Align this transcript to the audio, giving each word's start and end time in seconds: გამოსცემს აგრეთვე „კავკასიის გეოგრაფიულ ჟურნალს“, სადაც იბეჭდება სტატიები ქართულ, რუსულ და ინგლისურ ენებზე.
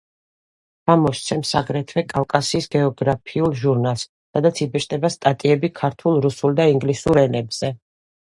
გამოსცემს 0.91 1.49
აგრეთვე 1.59 2.03
„კავკასიის 2.13 2.67
გეოგრაფიულ 2.75 3.53
ჟურნალს“, 3.59 4.07
სადაც 4.37 4.63
იბეჭდება 4.67 5.13
სტატიები 5.17 5.71
ქართულ, 5.83 6.17
რუსულ 6.27 6.57
და 6.61 6.69
ინგლისურ 6.73 7.21
ენებზე. 7.27 7.71